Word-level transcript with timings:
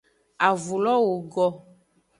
Avulo 0.47 0.93
wogo. 1.07 1.47